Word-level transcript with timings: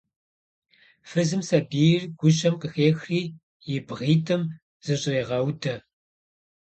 Фызым 1.09 1.41
сабийр 1.49 2.01
гущэм 2.19 2.55
къыхехри, 2.61 3.21
и 3.73 3.75
бгъитӏым 3.87 4.43
зыщӏрегъэудэ. 4.85 5.75